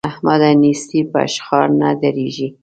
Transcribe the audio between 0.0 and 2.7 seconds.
احمده! نېستي په اشخار نه ډېرېږي.